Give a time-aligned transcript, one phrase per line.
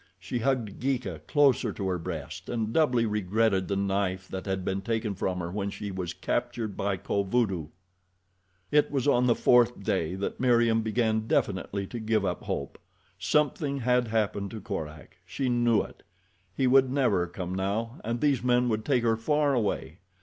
[0.19, 4.83] She hugged Geeka closer to her breast and doubly regretted the knife that they had
[4.83, 7.67] taken from her when she was captured by Kovudoo.
[8.71, 12.79] It was on the fourth day that Meriem began definitely to give up hope.
[13.19, 15.17] Something had happened to Korak.
[15.23, 16.01] She knew it.
[16.57, 19.99] He would never come now, and these men would take her far away.